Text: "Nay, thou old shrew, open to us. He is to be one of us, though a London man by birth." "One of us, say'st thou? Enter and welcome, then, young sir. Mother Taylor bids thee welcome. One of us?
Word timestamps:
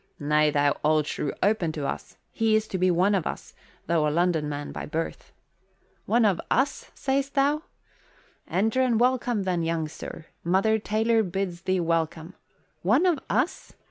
"Nay, 0.19 0.49
thou 0.49 0.75
old 0.83 1.05
shrew, 1.05 1.31
open 1.43 1.71
to 1.73 1.85
us. 1.85 2.17
He 2.31 2.55
is 2.55 2.67
to 2.69 2.79
be 2.79 2.89
one 2.89 3.13
of 3.13 3.27
us, 3.27 3.53
though 3.85 4.07
a 4.07 4.09
London 4.09 4.49
man 4.49 4.71
by 4.71 4.87
birth." 4.87 5.31
"One 6.07 6.25
of 6.25 6.41
us, 6.49 6.89
say'st 6.95 7.35
thou? 7.35 7.61
Enter 8.47 8.81
and 8.81 8.99
welcome, 8.99 9.43
then, 9.43 9.61
young 9.61 9.87
sir. 9.87 10.25
Mother 10.43 10.79
Taylor 10.79 11.21
bids 11.21 11.61
thee 11.61 11.79
welcome. 11.79 12.33
One 12.81 13.05
of 13.05 13.19
us? 13.29 13.73